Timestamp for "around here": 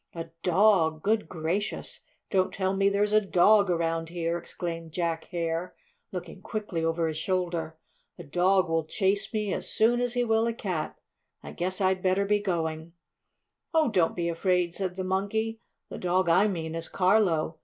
3.69-4.35